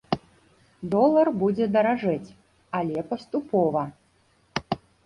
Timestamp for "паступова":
3.13-3.87